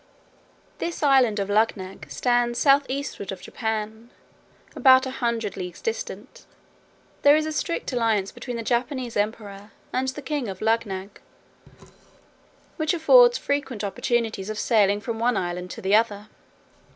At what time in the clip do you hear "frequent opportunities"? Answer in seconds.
13.37-14.49